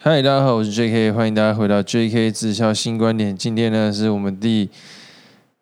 [0.00, 3.36] 嗨，大家好，我是 J.K，欢迎大家回到 J.K 直销新观点。
[3.36, 4.70] 今天呢是我们第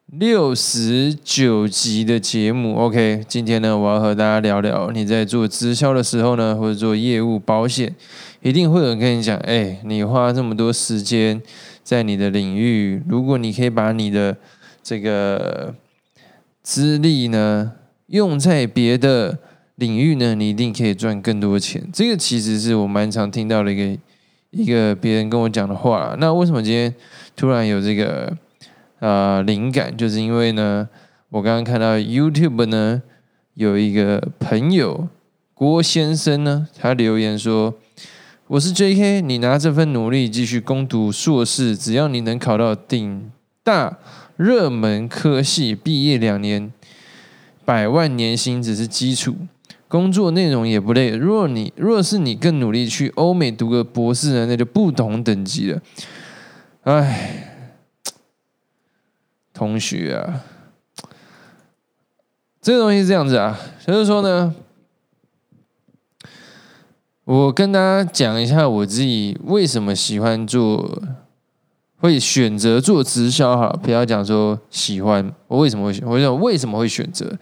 [0.08, 2.76] 六十九集的节目。
[2.76, 7.94] OK，今天呢我要和大家聊聊，你在做直销的时候呢，或者做业务保险，
[8.42, 11.40] 一定会有人跟你讲，哎，你花这么多时间
[11.82, 14.36] 在你的领域，如果你可以把你的
[14.82, 15.74] 这个
[16.62, 17.72] 资历呢
[18.08, 19.38] 用在别的
[19.76, 21.88] 领域呢，你一定可以赚更多钱。
[21.90, 23.98] 这个其实是我蛮常听到的一个。
[24.56, 26.94] 一个别人跟我讲的话，那为什么今天
[27.36, 28.34] 突然有这个
[29.00, 29.94] 呃灵感？
[29.94, 30.88] 就是因为呢，
[31.28, 33.02] 我刚刚看到 YouTube 呢
[33.54, 35.08] 有一个朋友
[35.52, 37.74] 郭先生呢，他留言说
[38.48, 43.30] ：“我是 J.K，你拿这份努力继续攻读硕士，只要你能考到顶
[43.62, 43.98] 大
[44.36, 46.72] 热门科系，毕业两年，
[47.64, 49.36] 百万年薪只是基础。”
[49.88, 51.10] 工作内容也不累。
[51.10, 55.80] 若你若是你更努力去欧美读个博士呢，那就不同等级了。
[56.82, 57.72] 哎，
[59.52, 60.42] 同学啊，
[62.60, 64.54] 这个东西是这样子啊，就是说呢，
[67.24, 71.02] 我跟大家讲一下我自己为什么喜欢做，
[71.98, 73.68] 会选择做直销哈。
[73.82, 76.06] 不要讲说喜欢，我为什么会选？
[76.06, 77.36] 我想为什么会选择？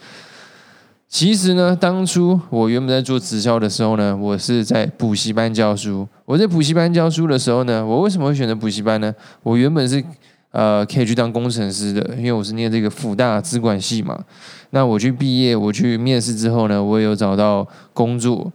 [1.15, 6.09] 其实呢，当初我原本在做直销的时候呢，我是在补习班教书。
[6.25, 9.15] 我在补习班教书的时候呢，我为什么会选择补习班呢？
[9.45, 10.05] 我原本是
[10.51, 14.25] 呃可以去当工程师的，因为我是念这个辅大资管系嘛。
[14.71, 18.53] 那我去毕业，我去面试之后呢，我有找到工作。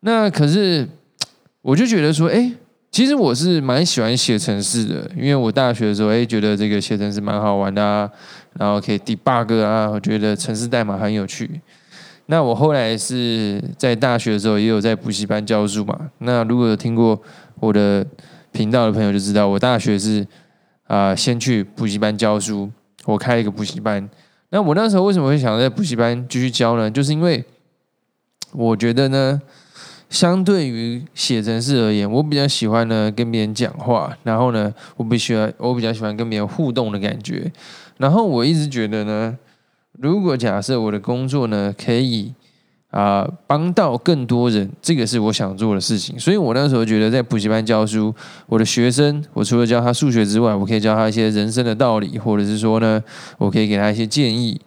[0.00, 0.88] 那可是
[1.60, 2.52] 我就觉得说，哎。
[2.92, 8.08] 其实我是蛮喜欢写程式的，因为我大学的时候，哎，觉得这个写程式蛮好玩的啊，
[8.58, 11.58] 然后可以 debug 啊，我觉得程式代码很有趣。
[12.26, 16.10] 那我后来是在大学的时候也有在补习班教书嘛。
[16.18, 17.18] 那如果有听过
[17.60, 18.06] 我的
[18.52, 20.26] 频道的朋友就知道，我大学是
[20.86, 22.70] 啊，先去补习班教书，
[23.06, 24.06] 我开一个补习班。
[24.50, 26.90] 那我那时候为什么会想在补习班继续教呢？
[26.90, 27.42] 就是因为
[28.52, 29.40] 我觉得呢。
[30.12, 37.50] 相对于写程式而言，我比较喜欢呢跟别人讲话，然后呢，我比喜欢我比较喜欢跟别人互动的感觉。
[37.96, 39.34] 然后我一直觉得呢，
[39.98, 42.30] 如果假设我的工作呢可以
[42.90, 46.18] 啊帮到更多人，这个是我想做的事情。
[46.20, 48.14] 所以我那时候觉得在补习班教书，
[48.46, 53.02] 我的学生，我除了教他数学之外，我可以教他一些人生的道理，或者是说呢，
[53.38, 54.60] 我可以给他一些建议。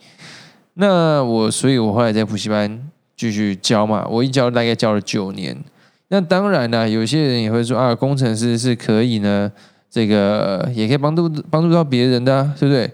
[0.73, 2.89] 那我，所以我后来在补习班。
[3.15, 5.57] 继续教嘛，我一教大概教了九年。
[6.09, 9.51] 那当然呢，有些人也会说啊，工程师是可以呢，
[9.89, 12.93] 这个也可以帮助帮助到别人的，对不对？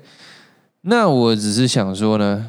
[0.83, 2.47] 那我只是想说呢，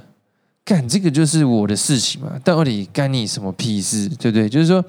[0.65, 4.49] 干这个就是我的事情嘛，到底干你什么屁事，对不对？
[4.49, 4.85] 就是说，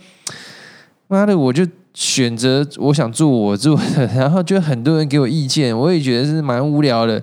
[1.08, 7.22] 妈的，我就选择我想做我做的， 然后就很多人给我意见，我也觉得是蛮无聊的。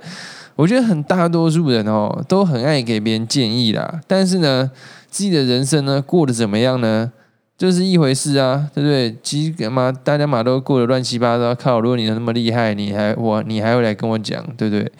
[0.56, 4.68] 我觉得很大多数人哦，都很爱给别人建议啦，但是呢。
[5.10, 7.12] 自己的人生呢，过得怎么样呢？
[7.58, 9.14] 就是一回事啊，对不对？
[9.22, 11.54] 其实嘛，大家嘛都过得乱七八糟。
[11.54, 14.90] 靠，如果你那么厉害，你还我，你还会来跟我讲，对不对？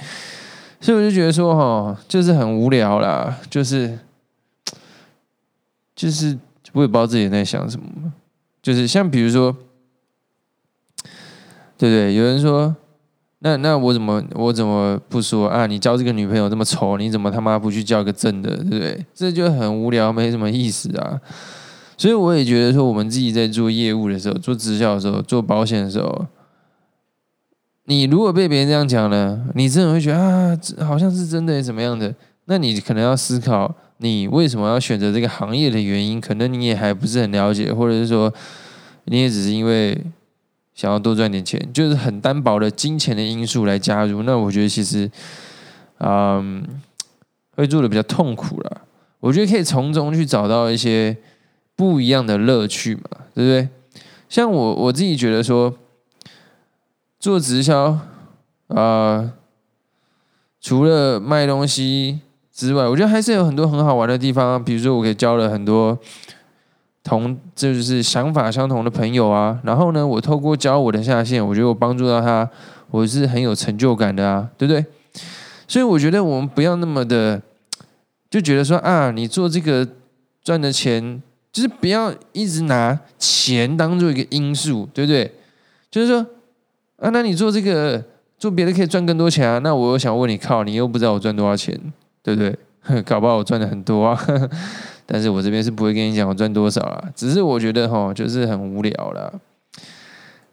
[0.81, 3.99] 所以我就觉得说，哈，就是很无聊啦，就是，
[5.97, 6.39] 就是
[6.73, 8.13] 我也不知道自己在想什么。
[8.63, 9.57] 就是像比如说，
[11.79, 12.15] 对不对？
[12.15, 12.77] 有人说。
[13.43, 15.65] 那那我怎么我怎么不说啊？
[15.67, 19.07] 你交这个女朋友这么丑，你怎么他妈不去交个正的，对不对？
[19.15, 21.19] 这就很无聊，没什么意思啊。
[21.97, 26.27] 所以我也觉得说，我们自己在做业务的时候，做直销的时候，做保险的时候，
[27.87, 32.15] 你如果被别人这样讲呢，你真的会觉得啊，好像是真的怎么样的？
[32.45, 38.31] 那你可能要思考，你为什么要选择这个行业的原因，可能你也还不是很了解，或者是说，
[39.07, 39.99] 你也只是因为。
[40.81, 45.11] 想要多赚点钱，就是很单薄的金钱的因素来加入，那我觉得其实，
[45.99, 46.67] 嗯，
[47.55, 48.81] 会做的比较痛苦了。
[49.19, 51.15] 我觉得可以从中去找到一些
[51.77, 53.03] 不一样的乐趣嘛，
[53.35, 53.69] 对不对？
[54.31, 55.77] 像我我自己觉得说，
[57.19, 57.99] 做直销
[58.69, 59.33] 啊，
[60.63, 62.21] 除了卖东西
[62.51, 64.65] 之外，我觉得还是有很多很好玩的地方。
[64.65, 65.99] 比如说，我可以教了很多。
[67.03, 72.49] 同这就是想法相同的朋友啊，然后呢，我透过教我的下线，我觉得我帮助到他，
[72.91, 74.85] 我是很有成就感的啊，对不对？
[75.67, 77.41] 所以我觉得我们不要那么的，
[78.29, 79.87] 就觉得说啊，你做这个
[80.43, 85.33] 赚的钱，就是不要一直拿钱当做一个因素，对不对？
[85.91, 86.27] 就是说
[86.97, 88.05] 啊，那你做这个
[88.37, 91.81] 做别的可以赚更多钱啊，那我又想问你，靠，你又不知道我赚多少钱，
[92.23, 92.57] 对不对？
[93.03, 94.19] 搞不好我赚的很多啊。
[95.13, 99.33] 但是我这边是不会跟你讲我赚多少啦，只是我觉得哈，就是很无聊啦。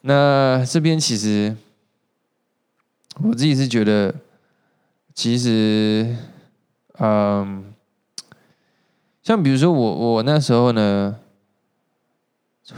[0.01, 1.55] 那这边其实
[3.21, 4.15] 我自己是觉得，
[5.13, 6.15] 其实，
[6.97, 7.65] 嗯，
[9.21, 11.17] 像比如说我我那时候呢，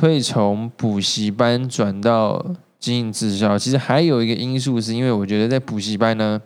[0.01, 2.45] 会从补习班转到
[2.77, 6.41] 经营直销，其实还有一个因素是因为我觉得在补习班呢，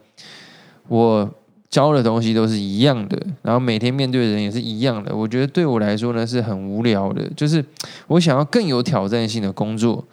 [0.87, 1.33] 我。
[1.73, 5.15] 教的东西都是一样的，然后每天面对的人也是一样的。
[5.15, 7.65] 我觉得对我来说呢是很无聊的，就是
[8.05, 10.05] 我想要更有挑战性的工作。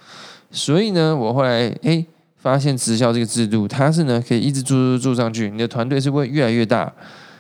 [0.51, 2.07] 所以呢，我后来诶
[2.39, 6.91] 发现直销这个制度，它是呢可以一直做做做上去，你的团队是会越来越大。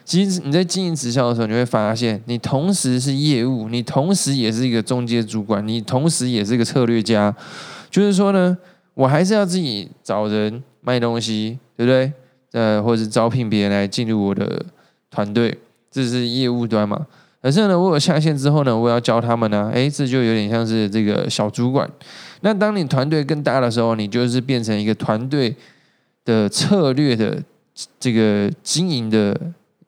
[0.04, 7.34] 其实你在经营直销的时候，你会发现你同时是业务，你同时也是一个中介主管，你同时也是一个策略家。
[7.90, 8.58] 就是说呢，
[8.92, 12.12] 我还是要自己找人卖东西，对不对？
[12.52, 14.64] 呃，或者是招聘别人来进入我的
[15.10, 15.56] 团队，
[15.90, 17.06] 这是业务端嘛？
[17.42, 21.88] 可是呢，我有下线之后呢，我要教他们呢，诶，这就有点像是这个小主管。
[22.42, 25.56] 那当你团队更大的时候，你就是变成一个团队
[26.24, 27.42] 的策略的
[27.98, 29.34] 这个经营的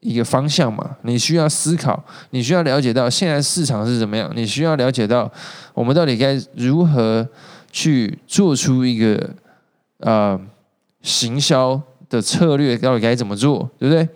[0.01, 0.97] 一个方向嘛？
[1.03, 5.31] 你需要思考，你需要了解到现在市场是怎么样，你需要了解到
[5.75, 7.29] 我们到底该如何
[7.71, 9.31] 去做出一个
[9.99, 10.41] 呃
[11.03, 11.79] 行销。
[12.13, 14.09] 的策略到底该怎么做，对不对？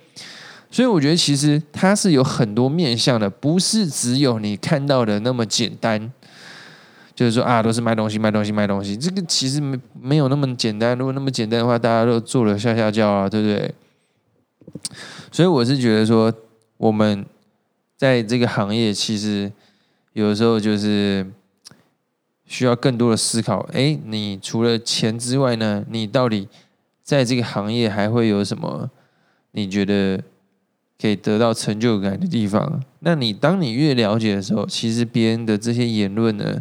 [0.70, 6.12] 所以我觉得其实它是有很多面向的，不是只有你看到的那么简单。
[7.14, 10.94] 就是说啊，都是卖东西、卖东西、卖东西，这个其实没没有那么简单。
[10.98, 13.74] 如果那么简单的话，大家都做了下下教啊，对不对？
[15.32, 16.30] 所以我是觉得说，
[16.76, 17.24] 我们
[17.96, 19.50] 在这个行业，其实
[20.12, 21.26] 有的时候就是
[22.44, 23.60] 需要更多的思考。
[23.72, 26.46] 哎，你除了钱之外呢，你到底？
[27.06, 28.90] 在这个行业还会有什么？
[29.52, 30.20] 你觉得
[31.00, 32.82] 可以得到成就感的地方？
[32.98, 36.60] 那你当你越了解的时候，其实别人的这些言论呢，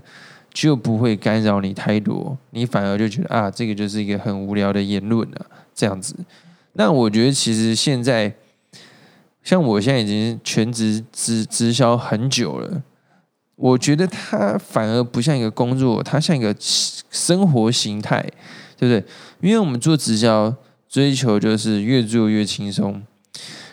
[0.53, 6.15] 就不会干扰你太多，你反而就觉得啊，这个就是一个很无聊的言论啊，这样子。
[6.73, 8.31] 那我觉得其实现在，
[9.41, 12.83] 像我现在已经全职直直销很久了，
[13.55, 18.23] 我觉得它反而不像一个工作，它像一个生活形态。
[18.77, 19.03] 对不对？
[19.41, 20.55] 因为我们做直销，
[20.87, 23.01] 追求就是越做越轻松。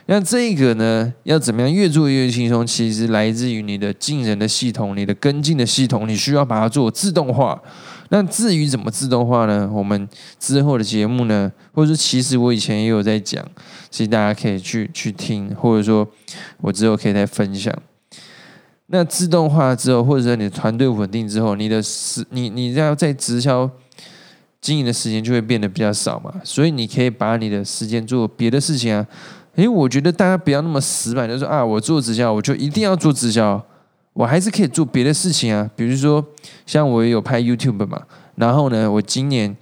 [0.07, 2.67] 那这个呢，要怎么样越做越轻松？
[2.67, 7.63] 其实来自于你的进人的系统，你的跟进的系统，你需要把它做自动化。
[8.09, 9.71] 那至于怎么自动化呢？
[9.73, 10.09] 我们
[10.41, 13.43] 之后的节目呢，或者说其实我以前也有在讲，
[13.91, 16.07] 其实大家可以去去听，或者说
[16.61, 17.73] 我之后可以再分享。
[18.89, 23.71] 那自动化之后，或者说你的团队稳定之后，你的是你你要在直销。
[24.63, 29.05] 经营的时间就会变得比较少嘛，所以你可以把你的时间做别的事情啊。
[29.57, 33.61] 诶，我觉得大家不要那么死板，就说啊，我做直销我就一定要做直销，
[34.13, 35.69] 我还是可以做别的事情啊。
[35.75, 36.25] 比如说，
[36.65, 38.01] 像我也有拍 YouTube 嘛，
[38.37, 39.55] 然后呢，我今年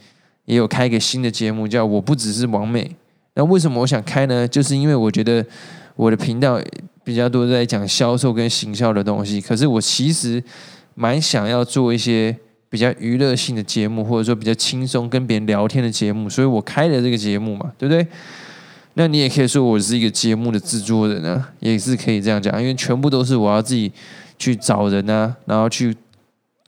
[0.44, 2.94] 也有开一个新的节目，叫我不只是王美。
[3.34, 4.46] 那为什么我想开呢？
[4.46, 5.44] 就是因为我觉得
[5.96, 6.60] 我的频道
[7.02, 10.44] 比较多在讲销售跟行销的东西，可是我其实
[10.94, 12.36] 蛮想要做一些。
[12.70, 18.06] 比较娱乐性的节目，或者说比较轻松跟别人聊天的节目，所以我开了这个节目嘛，对不对？
[18.94, 23.90] 那你也可以说我是一个节目的制作人啊，也是可以这样讲，因为全部都是我要自己
[24.38, 25.96] 去找人啊，然后去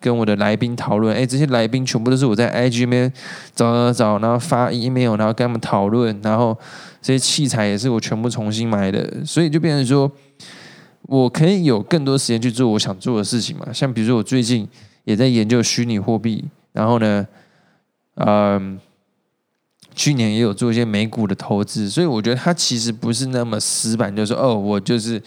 [0.01, 1.15] 跟我的来宾讨论。
[1.15, 3.13] 哎，这些来宾全部都是我在 IG 面
[3.55, 6.57] 找找找，然后发 email，然后跟他们讨论，然后
[7.01, 10.11] 这些器材也是我全部重新买的，所以就变成说
[11.03, 13.73] 我可以有更多时间去做我想做的事情嘛。
[13.73, 14.67] 像比如说我最近。
[15.05, 17.27] 也在研究虚拟货币，然后呢，
[18.15, 18.81] 嗯，
[19.95, 25.23] 去年也有做一些美股的投资，所以我觉得他其实不是那么死板，就是哦，我就是。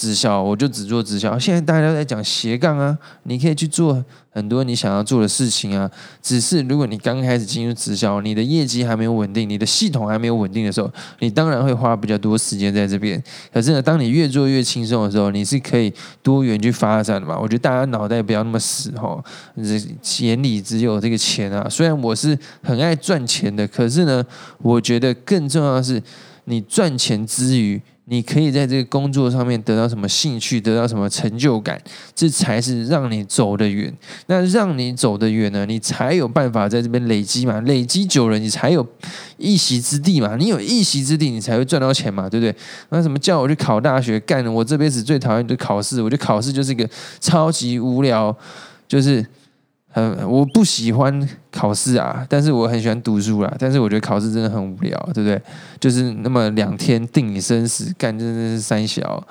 [0.00, 1.38] 直销，我就只做直销。
[1.38, 5.90] 现在大家都在讲斜杠啊，你可以去做很多你想要做的事情啊。
[6.22, 13.22] 只是如果你刚开始进入直销，你的业绩还没有稳定，你的系统还没有稳定的时候，你当然会花比较多时间在这边。
[13.52, 15.92] 可是呢，当你越做越轻松的时候，你是可以
[16.22, 17.38] 多元去发展的嘛。
[17.38, 19.22] 我觉得大家脑袋不要那么死哈，
[20.20, 21.68] 眼里只有这个钱啊。
[21.68, 24.24] 虽然我是很爱赚钱的，可是呢，
[24.62, 26.02] 我觉得更重要的是，
[26.46, 27.78] 你赚钱之余。
[28.10, 31.80] 你可以在这个工作上面得到什么兴趣，得到什么成就感，
[32.12, 33.96] 这才是让你走得远。
[34.26, 38.84] 那让你走得远呢，你才有办法在这边累积嘛，累积久了，你才有
[39.38, 40.34] 一席之地嘛。
[40.34, 42.52] 你有一席之地，你才会赚到钱嘛，对不对？
[42.88, 44.18] 那什么叫我去考大学？
[44.20, 46.88] 干我这辈子最讨厌的考试，我觉得考试就是一个
[47.20, 48.36] 超级无聊，
[48.88, 49.24] 就是。
[49.90, 53.54] 很我不喜欢考试啊，但是我很喜欢读书啦。
[53.58, 55.40] 但是我觉得考试真的很无聊，对不对？
[55.78, 59.26] 就是那么两天定你生死，干真的是三小。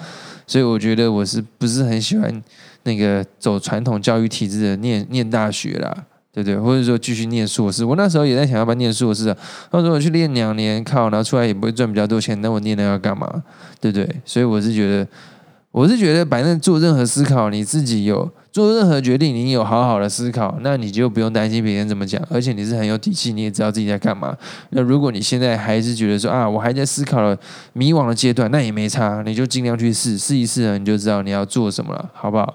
[0.46, 2.44] 所以我觉得我是不是很喜欢
[2.84, 6.06] 那个走传统教育体制的念念大学啦？
[6.32, 6.58] 对不对？
[6.58, 9.38] 或者说继续念硕士，我那时候也在想要不要念硕士啊。
[9.72, 13.44] 他说我去练两年，靠，然后出来也不会赚比较多钱，那我念那要干嘛？
[13.82, 14.08] 对不对？
[14.24, 15.08] 所以我是觉得，
[15.72, 24.36] 我是觉得，反正做任何思考，你自己有做任何决定，你有好好的思考，那你就不用担心别人怎么讲，而且你是很有底气，你也知道自己在干嘛。
[24.72, 27.38] 那如果你现在还是觉得说啊，我还在思考了
[27.72, 32.54] 迷惘的阶段，那也没差，你就尽量去试试一试，你就知道你要做什么了，好不好？